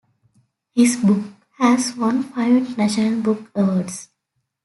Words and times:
His 0.73 0.95
book 0.95 1.23
has 1.59 1.95
won 1.95 2.23
five 2.23 2.53
international 2.55 3.21
book 3.21 3.51
awards. 3.53 4.09